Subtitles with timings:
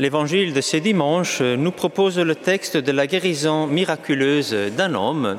[0.00, 5.36] L'évangile de ce dimanche nous propose le texte de la guérison miraculeuse d'un homme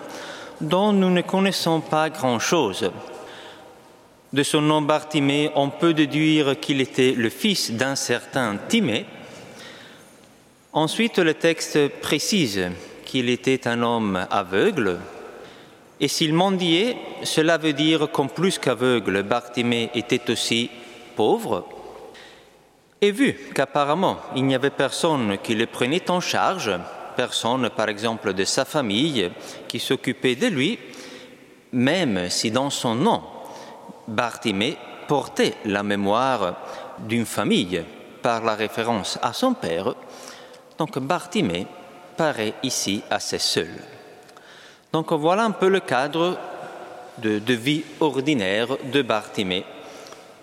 [0.62, 2.92] dont nous ne connaissons pas grand-chose.
[4.32, 9.08] De son nom Bartimée, on peut déduire qu'il était le fils d'un certain Timée.
[10.74, 12.70] Ensuite, le texte précise
[13.04, 15.00] qu'il était un homme aveugle.
[16.00, 20.70] Et s'il mendiait, cela veut dire qu'en plus qu'aveugle, Bartimée était aussi
[21.16, 21.81] pauvre.
[23.02, 26.72] Et vu qu'apparemment il n'y avait personne qui le prenait en charge,
[27.16, 29.32] personne par exemple de sa famille
[29.68, 30.78] qui s'occupait de lui,
[31.72, 33.24] même si dans son nom,
[34.08, 34.78] Bartimée
[35.08, 36.56] portait la mémoire
[37.00, 37.84] d'une famille
[38.22, 39.96] par la référence à son père,
[40.78, 41.66] donc Bartimée
[42.16, 43.70] paraît ici assez seul.
[44.94, 46.38] Donc voilà un peu le cadre
[47.18, 49.66] de, vie ordinaire de Bartimée.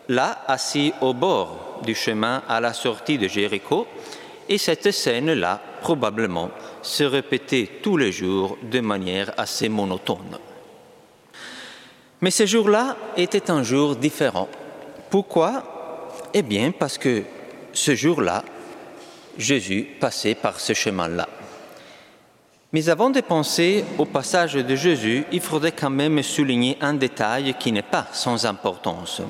[0.09, 3.87] Là, assis au bord du chemin à la sortie de Jéricho,
[4.49, 6.51] et cette scène-là, probablement,
[6.81, 10.39] se répétait tous les jours de manière assez monotone.
[12.21, 14.49] Mais ce jour-là était un jour différent.
[15.11, 16.19] Pourquoi?
[16.33, 17.23] Eh bien parce que
[17.73, 18.43] ce jour-là,
[19.37, 21.29] Jésus passait par ce chemin-là.
[22.73, 27.55] Mais avant de penser au passage de Jésus, il faudrait quand même souligner un détail
[27.59, 29.23] qui n'est pas sans importance.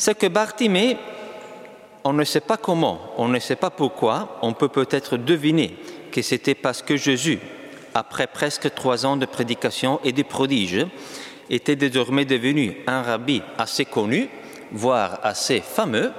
[0.00, 0.96] C'est que Bartimée,
[2.04, 5.76] on ne sait pas comment, on ne sait pas pourquoi, on peut peut-être deviner
[6.10, 7.38] que c'était parce que Jésus,
[7.92, 10.86] après presque trois ans de prédication et de prodiges,
[11.50, 14.30] était désormais devenu un rabbi assez connu,
[14.72, 16.12] voire assez fameux.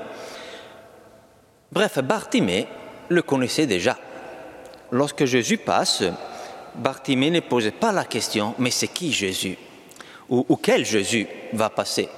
[1.71, 2.67] Bref, Bartimée
[3.09, 3.97] le connaissait déjà.
[4.91, 6.03] Lorsque Jésus passe,
[6.75, 9.57] Bartimée ne posait pas la question, mais c'est qui Jésus?
[10.29, 12.09] Ou, ou, quel Jésus va passer?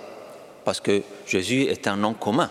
[0.66, 2.50] Parce que Jésus est un nom commun.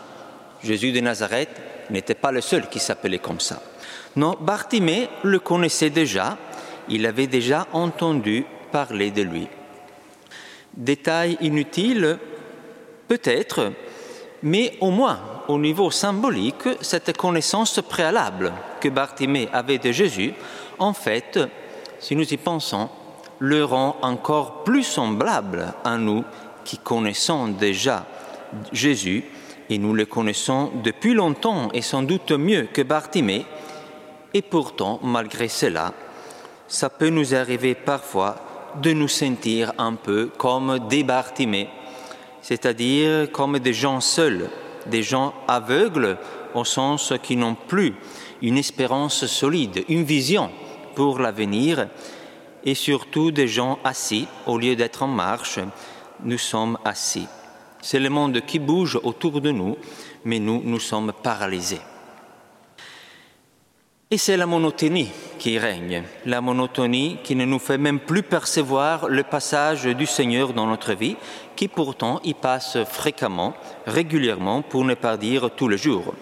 [0.62, 1.50] Jésus de Nazareth
[1.90, 3.62] n'était pas le seul qui s'appelait comme ça.
[4.16, 6.36] Non, Bartimée le connaissait déjà,
[6.88, 9.48] il avait déjà entendu parler de lui.
[10.74, 12.18] Détail inutile,
[13.08, 13.72] peut-être,
[14.42, 20.32] mais au moins au niveau symbolique, cette connaissance préalable que Bartimée avait de Jésus,
[20.78, 21.38] en fait,
[21.98, 22.88] si nous y pensons,
[23.38, 26.24] le rend encore plus semblable à nous
[26.64, 28.06] qui connaissons déjà
[28.72, 29.24] Jésus,
[29.70, 33.46] et nous le connaissons depuis longtemps et sans doute mieux que Bartimée,
[34.34, 35.92] et pourtant, malgré cela,
[36.68, 38.36] ça peut nous arriver parfois
[38.80, 41.68] de nous sentir un peu comme des Bartimées,
[42.40, 44.50] c'est-à-dire comme des gens seuls,
[44.86, 46.18] des gens aveugles
[46.54, 47.94] au sens qui n'ont plus
[48.40, 50.50] une espérance solide, une vision
[50.94, 51.88] pour l'avenir,
[52.64, 55.58] et surtout des gens assis, au lieu d'être en marche,
[56.24, 57.26] nous sommes assis.
[57.80, 59.76] C'est le monde qui bouge autour de nous,
[60.24, 61.80] mais nous, nous sommes paralysés.
[64.10, 69.08] Et c'est la monotonie qui règne, la monotonie qui ne nous fait même plus percevoir
[69.08, 71.16] le passage du Seigneur dans notre vie,
[71.56, 73.54] qui pourtant y passe fréquemment,
[73.86, 76.14] régulièrement, pour ne pas dire tous les jours.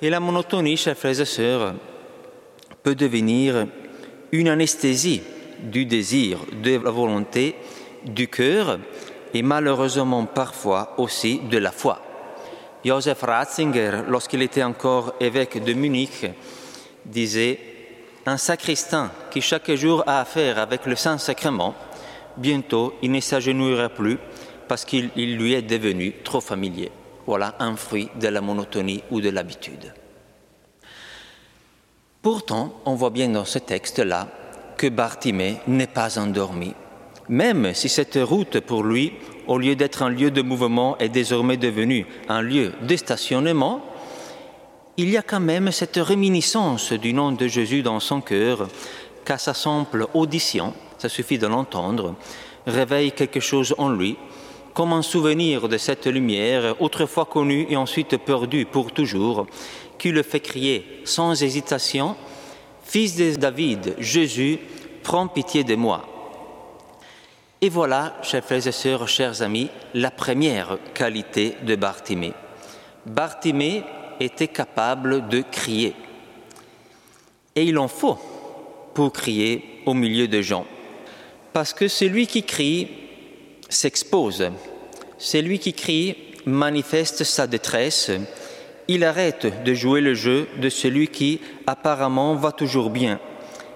[0.00, 1.74] Et la monotonie, chers frères et sœurs,
[2.82, 3.66] peut devenir
[4.32, 5.20] une anesthésie
[5.60, 7.56] du désir, de la volonté,
[8.04, 8.78] du cœur,
[9.34, 12.00] et malheureusement parfois aussi de la foi.
[12.84, 16.26] Joseph Ratzinger, lorsqu'il était encore évêque de Munich,
[17.04, 17.58] disait
[18.26, 21.74] Un sacristain qui chaque jour a affaire avec le Saint-Sacrement,
[22.36, 24.18] bientôt il ne s'agenouillera plus
[24.68, 26.90] parce qu'il lui est devenu trop familier.
[27.26, 29.92] Voilà un fruit de la monotonie ou de l'habitude.
[32.20, 34.28] Pourtant, on voit bien dans ce texte-là
[34.76, 36.74] que Bartimée n'est pas endormi,
[37.28, 39.12] même si cette route pour lui,
[39.46, 43.84] au lieu d'être un lieu de mouvement, est désormais devenue un lieu de stationnement,
[44.96, 48.68] il y a quand même cette réminiscence du nom de Jésus dans son cœur,
[49.24, 52.14] qu'à sa simple audition, ça suffit de l'entendre,
[52.66, 54.16] réveille quelque chose en lui,
[54.74, 59.46] comme un souvenir de cette lumière, autrefois connue et ensuite perdue pour toujours,
[59.98, 62.16] qui le fait crier sans hésitation,
[62.84, 64.58] Fils de David, Jésus,
[65.02, 66.11] prends pitié de moi.
[67.64, 72.32] Et voilà, chers frères et sœurs, chers amis, la première qualité de Bartimée.
[73.06, 73.84] Bartimée
[74.18, 75.94] était capable de crier.
[77.54, 78.18] Et il en faut
[78.94, 80.66] pour crier au milieu de gens.
[81.52, 82.88] Parce que celui qui crie
[83.68, 84.50] s'expose.
[85.16, 88.10] Celui qui crie manifeste sa détresse.
[88.88, 93.20] Il arrête de jouer le jeu de celui qui apparemment va toujours bien,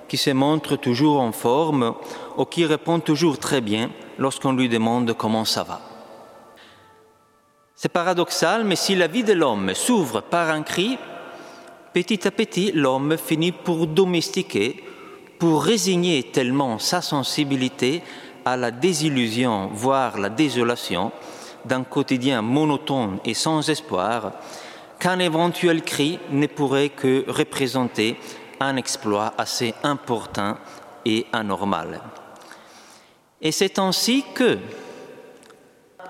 [0.08, 1.94] qui se montre toujours en forme
[2.36, 5.80] ou qui répond toujours très bien lorsqu'on lui demande comment ça va.
[7.74, 10.96] C'est paradoxal, mais si la vie de l'homme s'ouvre par un cri,
[11.92, 14.82] petit à petit, l'homme finit pour domestiquer,
[15.38, 18.02] pour résigner tellement sa sensibilité
[18.46, 21.12] à la désillusion, voire la désolation,
[21.66, 24.32] d'un quotidien monotone et sans espoir,
[24.98, 28.16] qu'un éventuel cri ne pourrait que représenter
[28.60, 30.56] un exploit assez important
[31.04, 32.00] et anormal.
[33.40, 34.58] Et c'est ainsi que,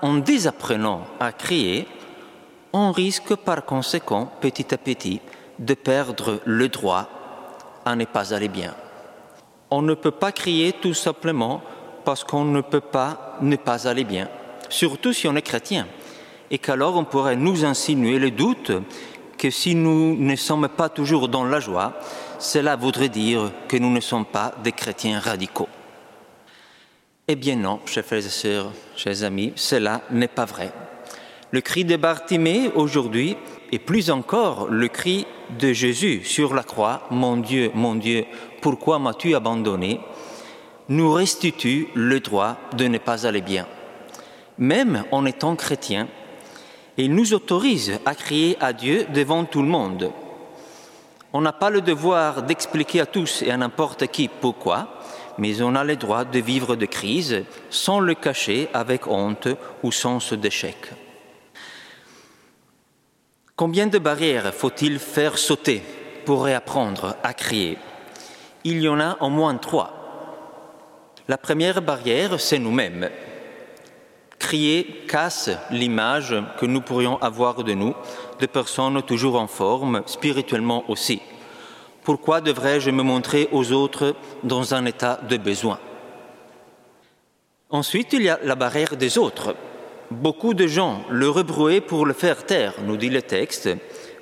[0.01, 1.87] en désapprenant à crier,
[2.73, 5.19] on risque par conséquent petit à petit
[5.59, 7.09] de perdre le droit
[7.85, 8.75] à ne pas aller bien.
[9.69, 11.61] On ne peut pas crier tout simplement
[12.05, 14.29] parce qu'on ne peut pas ne pas aller bien,
[14.69, 15.87] surtout si on est chrétien,
[16.49, 18.71] et qu'alors on pourrait nous insinuer le doute
[19.37, 21.93] que si nous ne sommes pas toujours dans la joie,
[22.39, 25.69] cela voudrait dire que nous ne sommes pas des chrétiens radicaux.
[27.27, 30.71] Eh bien non, chers frères et sœurs, chers amis, cela n'est pas vrai.
[31.51, 33.37] Le cri de Bartimée aujourd'hui,
[33.71, 35.25] et plus encore le cri
[35.59, 38.25] de Jésus sur la croix, Mon Dieu, mon Dieu,
[38.61, 39.99] pourquoi m'as-tu abandonné?
[40.89, 43.67] nous restitue le droit de ne pas aller bien.
[44.57, 46.07] Même en étant chrétien,
[46.97, 50.11] il nous autorise à crier à Dieu devant tout le monde.
[51.31, 55.01] On n'a pas le devoir d'expliquer à tous et à n'importe qui pourquoi,
[55.37, 59.47] mais on a le droit de vivre de crise sans le cacher avec honte
[59.83, 60.77] ou sens d'échec.
[63.55, 65.83] Combien de barrières faut-il faire sauter
[66.25, 67.77] pour réapprendre à crier?
[68.63, 69.93] Il y en a au moins trois.
[71.27, 73.09] La première barrière, c'est nous-mêmes.
[74.39, 77.95] Crier casse l'image que nous pourrions avoir de nous,
[78.39, 81.21] de personnes toujours en forme, spirituellement aussi.
[82.03, 85.79] Pourquoi devrais-je me montrer aux autres dans un état de besoin?
[87.69, 89.55] Ensuite, il y a la barrière des autres.
[90.09, 93.69] Beaucoup de gens le rebrouaient pour le faire taire, nous dit le texte,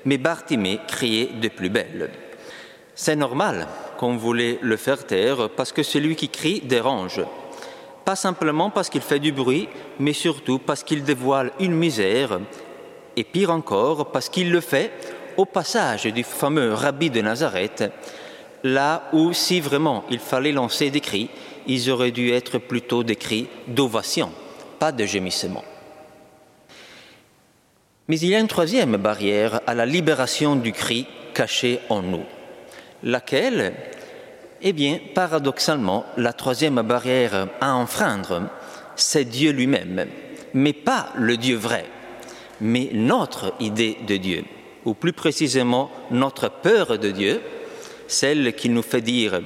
[0.03, 2.09] mais Bartimée criait de plus belle.
[2.95, 7.21] C'est normal qu'on voulait le faire taire parce que celui qui crie dérange.
[8.05, 9.67] Pas simplement parce qu'il fait du bruit,
[9.99, 12.39] mais surtout parce qu'il dévoile une misère,
[13.15, 14.91] et pire encore, parce qu'il le fait
[15.37, 17.83] au passage du fameux rabbi de Nazareth,
[18.63, 21.29] là où si vraiment il fallait lancer des cris,
[21.67, 24.31] ils auraient dû être plutôt des cris d'ovation,
[24.79, 25.63] pas de gémissement.
[28.07, 32.25] Mais il y a une troisième barrière à la libération du cri caché en nous,
[33.01, 33.73] laquelle,
[34.61, 38.43] eh bien, paradoxalement, la troisième barrière à enfreindre,
[38.95, 40.07] c'est Dieu lui-même,
[40.53, 41.85] mais pas le Dieu vrai,
[42.61, 44.45] mais notre idée de Dieu,
[44.85, 47.41] ou plus précisément notre peur de Dieu,
[48.07, 49.41] celle qui nous fait dire,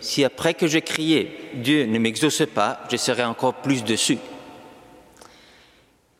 [0.00, 4.18] si après que j'ai crié, Dieu ne m'exauce pas, je serai encore plus dessus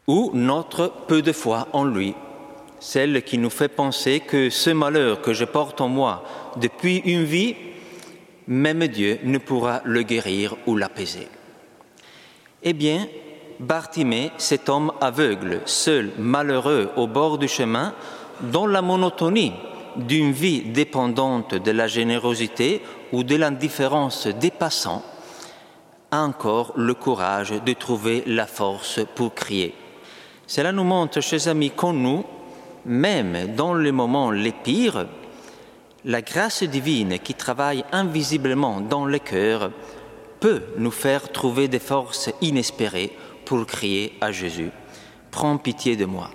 [0.06, 2.14] ou notre peu de foi en lui,
[2.80, 6.24] celle qui nous fait penser que ce malheur que je porte en moi
[6.56, 7.56] depuis une vie,
[8.46, 11.28] même Dieu ne pourra le guérir ou l'apaiser.
[12.62, 13.06] Eh bien,
[13.60, 17.94] Bartimée, cet homme aveugle, seul, malheureux, au bord du chemin,
[18.40, 19.52] dans la monotonie
[19.96, 25.04] d'une vie dépendante de la générosité ou de l'indifférence des passants,
[26.10, 29.74] a encore le courage de trouver la force pour crier
[30.52, 32.24] cela nous montre, chers amis, qu'en nous,
[32.84, 35.06] même dans les moments les pires,
[36.04, 39.70] la grâce divine qui travaille invisiblement dans le cœur
[40.40, 43.12] peut nous faire trouver des forces inespérées
[43.44, 44.70] pour crier à Jésus,
[45.30, 46.30] Prends pitié de moi.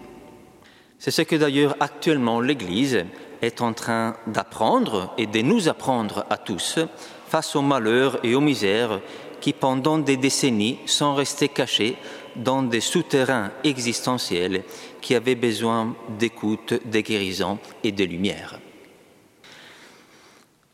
[0.98, 3.06] C'est ce que d'ailleurs actuellement l'Église
[3.42, 6.80] est en train d'apprendre et de nous apprendre à tous
[7.28, 9.02] face aux malheurs et aux misères
[9.40, 11.96] qui pendant des décennies sont restés cachés
[12.36, 14.64] dans des souterrains existentiels
[15.00, 18.60] qui avaient besoin d'écoute, de guérison et de lumière.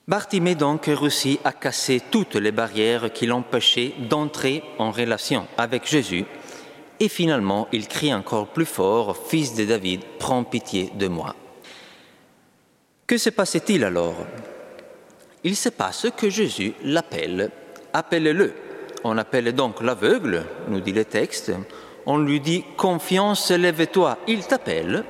[0.06, 6.26] Bartimée donc réussit à casser toutes les barrières qui l'empêchaient d'entrer en relation avec Jésus
[7.00, 11.36] et finalement il crie encore plus fort, Fils de David, prends pitié de moi.
[13.08, 14.16] Que se passait-il alors?
[15.46, 17.52] Il se passe que Jésus l'appelle,
[17.94, 18.54] appelle-le.
[19.06, 21.54] On appelle donc l'aveugle, nous dit le texte.
[22.06, 25.06] On lui dit Confiance, lève-toi, il t'appelle.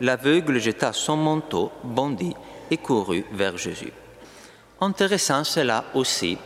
[0.00, 2.34] L'aveugle jeta son manteau, bondit
[2.70, 3.92] et courut vers Jésus.
[4.80, 6.38] Intéressant cela aussi.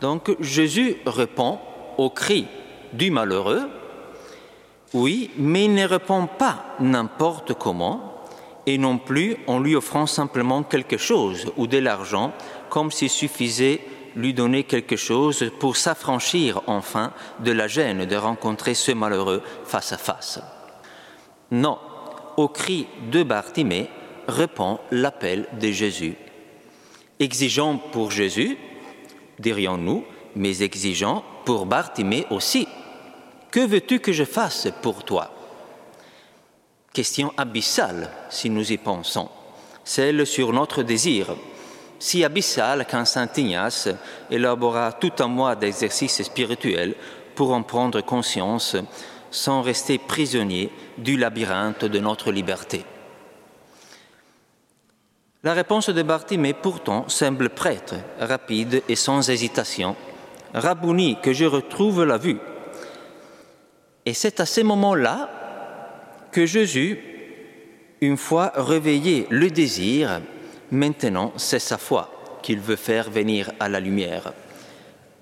[0.00, 1.58] Donc Jésus répond
[1.98, 2.46] au cri
[2.92, 3.68] du malheureux.
[4.94, 8.24] Oui, mais il ne répond pas n'importe comment
[8.66, 12.32] et non plus en lui offrant simplement quelque chose ou de l'argent
[12.68, 13.80] comme s'il suffisait
[14.14, 19.92] lui donner quelque chose pour s'affranchir enfin de la gêne de rencontrer ce malheureux face
[19.92, 20.40] à face.
[21.50, 21.78] Non,
[22.36, 23.88] au cri de Bartimée,
[24.28, 26.16] répond l'appel de Jésus.
[27.22, 28.58] Exigeant pour Jésus,
[29.38, 32.66] dirions-nous, mais exigeant pour Bartimée aussi.
[33.52, 35.30] Que veux-tu que je fasse pour toi?
[36.92, 39.28] Question abyssale, si nous y pensons,
[39.84, 41.36] celle sur notre désir,
[42.00, 43.88] si abyssale qu'un Saint Ignace
[44.28, 46.96] élabora tout un mois d'exercice spirituel
[47.36, 48.74] pour en prendre conscience
[49.30, 52.84] sans rester prisonnier du labyrinthe de notre liberté.
[55.44, 59.96] La réponse de Bartimée pourtant semble prêtre, rapide et sans hésitation.
[60.54, 62.38] Rabouni, que je retrouve la vue.
[64.06, 65.28] Et c'est à ce moment-là
[66.30, 67.00] que Jésus,
[68.00, 70.20] une fois réveillé le désir,
[70.70, 74.32] maintenant c'est sa foi qu'il veut faire venir à la lumière.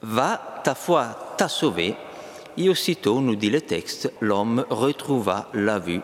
[0.02, 1.96] Va, ta foi t'a sauvé.
[2.58, 6.02] Et aussitôt, nous dit le texte, l'homme retrouva la vue,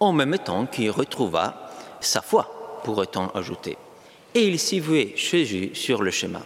[0.00, 2.57] en même temps qu'il retrouva sa foi
[2.88, 3.76] pourrait-on ajouter.
[4.34, 6.40] Et il s'y vouait Jésus sur le chemin.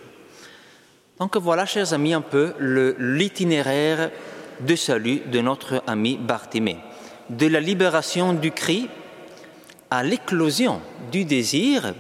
[1.21, 2.55] Donc voilà, chers amis, un peu
[2.99, 4.11] l'itinéraire
[4.59, 6.79] de salut de notre ami Bartimée.
[7.31, 8.89] De la libération du cri
[9.89, 10.81] à l'éclosion
[11.13, 11.95] du désir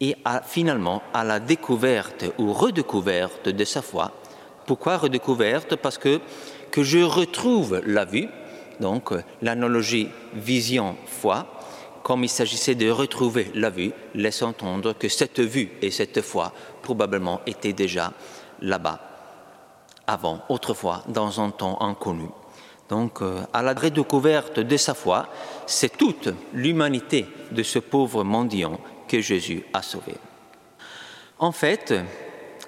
[0.00, 0.16] et
[0.48, 4.10] finalement à la découverte ou redécouverte de sa foi.
[4.66, 5.76] Pourquoi redécouverte?
[5.76, 6.20] Parce que,
[6.72, 8.26] que je retrouve la vue,
[8.80, 11.46] donc l'analogie vision-foi,
[12.02, 16.52] comme il s'agissait de retrouver la vue, laisse entendre que cette vue et cette foi
[16.82, 18.12] probablement étaient déjà
[18.60, 19.00] là-bas,
[20.06, 22.28] avant, autrefois, dans un temps inconnu.
[22.88, 25.28] Donc, euh, à la redécouverte de sa foi,
[25.66, 30.14] c'est toute l'humanité de ce pauvre mendiant que Jésus a sauvé.
[31.38, 31.94] En fait,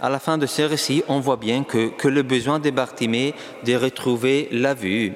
[0.01, 3.35] à la fin de ce récit, on voit bien que, que le besoin de Bartimée
[3.65, 5.15] de retrouver la vue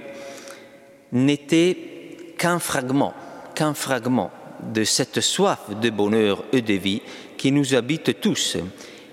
[1.12, 3.14] n'était qu'un fragment
[3.56, 4.30] qu'un fragment
[4.62, 7.02] de cette soif de bonheur et de vie
[7.36, 8.56] qui nous habite tous,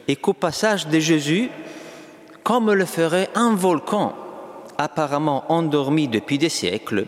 [0.08, 1.50] et qu'au passage de Jésus,
[2.44, 4.14] comme le ferait un volcan
[4.78, 7.06] apparemment endormi depuis des siècles,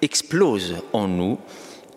[0.00, 1.38] explose en nous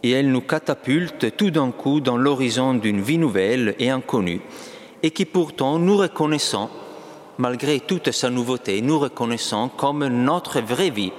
[0.03, 4.41] et elle nous catapulte tout d'un coup dans l'horizon d'une vie nouvelle et inconnue,
[5.01, 6.69] et qui pourtant nous reconnaissons,
[7.37, 11.13] malgré toute sa nouveauté, nous reconnaissons comme notre vraie vie,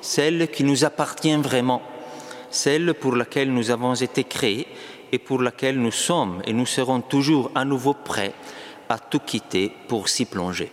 [0.00, 1.82] celle qui nous appartient vraiment
[2.50, 4.66] celle pour laquelle nous avons été créés
[5.12, 8.34] et pour laquelle nous sommes et nous serons toujours à nouveau prêts
[8.88, 10.70] à tout quitter pour s'y plonger.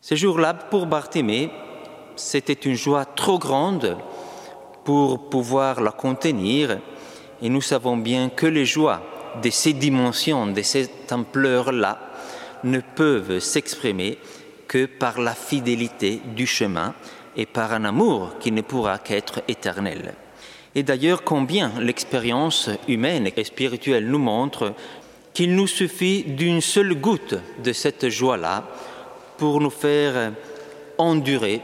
[0.00, 1.50] Ce jour-là, pour Bartimée,
[2.16, 3.96] c'était une joie trop grande
[4.84, 6.78] pour pouvoir la contenir
[7.42, 9.02] et nous savons bien que les joies
[9.42, 11.98] de ces dimensions, de cette ampleur-là,
[12.64, 14.18] ne peuvent s'exprimer
[14.66, 16.94] que par la fidélité du chemin
[17.36, 20.14] et par un amour qui ne pourra qu'être éternel.
[20.74, 24.74] Et d'ailleurs, combien l'expérience humaine et spirituelle nous montre
[25.32, 28.64] qu'il nous suffit d'une seule goutte de cette joie-là
[29.36, 30.32] pour nous faire
[30.98, 31.60] endurer,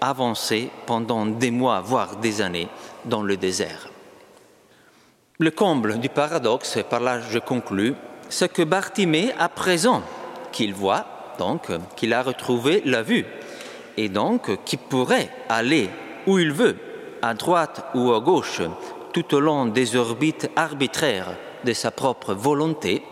[0.00, 2.68] avancer pendant des mois, voire des années
[3.04, 3.88] dans le désert.
[5.38, 7.94] Le comble du paradoxe, et par là je conclus,
[8.28, 10.02] c'est que Bartimée, à présent
[10.52, 13.26] qu'il voit, donc qu'il a retrouvé la vue,
[13.96, 15.90] et donc qu'il pourrait aller
[16.26, 16.76] où il veut,
[17.22, 18.62] à droite ou à gauche,
[19.12, 23.02] tout au long des orbites arbitraires de sa propre volonté,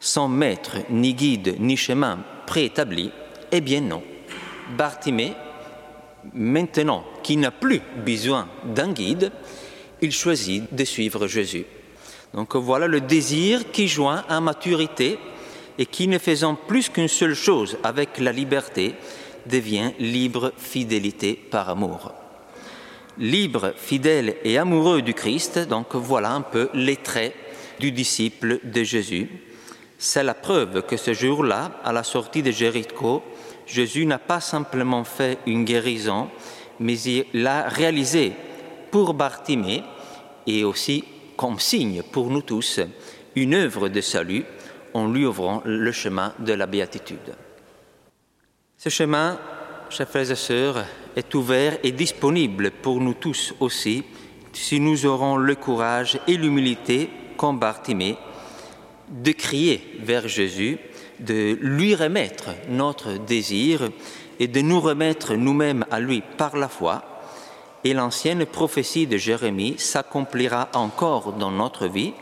[0.00, 3.10] sans maître, ni guide, ni chemin préétabli,
[3.52, 4.02] eh bien non.
[4.76, 5.32] Bartimée,
[6.32, 9.30] maintenant qu'il n'a plus besoin d'un guide,
[10.02, 11.64] il choisit de suivre Jésus.
[12.34, 15.18] Donc voilà le désir qui joint à maturité
[15.78, 18.94] et qui, ne faisant plus qu'une seule chose avec la liberté,
[19.46, 22.12] devient libre fidélité par amour
[23.18, 27.34] libre, fidèle et amoureux du Christ, donc voilà un peu les traits
[27.78, 29.28] du disciple de Jésus.
[29.98, 33.22] C'est la preuve que ce jour-là, à la sortie de Jéricho,
[33.66, 36.28] Jésus n'a pas simplement fait une guérison,
[36.80, 38.32] mais il l'a réalisé
[38.90, 39.82] pour Bartimée
[40.46, 41.04] et aussi
[41.36, 42.80] comme signe pour nous tous,
[43.34, 44.44] une œuvre de salut
[44.92, 47.34] en lui ouvrant le chemin de la béatitude.
[48.76, 49.38] Ce chemin,
[49.90, 50.84] chers frères et sœurs,
[51.16, 54.04] est ouvert et disponible pour nous tous aussi,
[54.52, 58.16] si nous aurons le courage et l'humilité, comme Bartimée,
[59.08, 60.78] de crier vers Jésus,
[61.20, 63.90] de lui remettre notre désir
[64.40, 67.04] et de nous remettre nous-mêmes à lui par la foi.
[67.84, 72.14] Et l'ancienne prophétie de Jérémie s'accomplira encore dans notre vie.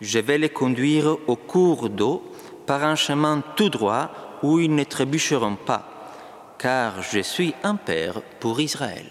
[0.00, 2.22] Je vais les conduire au cours d'eau
[2.66, 4.10] par un chemin tout droit
[4.42, 5.93] où ils ne trébucheront pas
[6.58, 9.06] car je suis un père pour Israël.